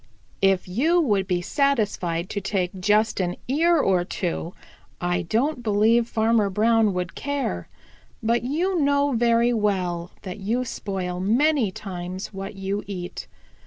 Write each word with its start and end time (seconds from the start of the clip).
If 0.41 0.67
you 0.67 0.99
would 0.99 1.27
be 1.27 1.43
satisfied 1.43 2.27
to 2.31 2.41
take 2.41 2.71
just 2.79 3.19
an 3.19 3.35
ear 3.47 3.77
or 3.77 4.03
two, 4.03 4.55
I 4.99 5.21
don't 5.21 5.61
believe 5.61 6.07
Farmer 6.07 6.49
Brown 6.49 6.95
would 6.95 7.13
care, 7.13 7.67
but 8.23 8.41
you 8.41 8.79
know 8.81 9.11
very 9.11 9.53
well 9.53 10.09
that 10.23 10.39
you 10.39 10.65
spoil 10.65 11.19
many 11.19 11.71
times 11.71 12.33
what 12.33 12.55
you 12.55 12.83
eat. 12.87 13.27